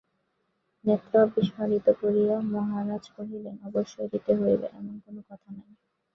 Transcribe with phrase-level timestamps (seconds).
[0.85, 5.71] নেত্র বিস্ফারিত করিয়া মহারাজ কহিলেন, অবশ্যই দিতে হইবে, এমন কোনো কথা নাই।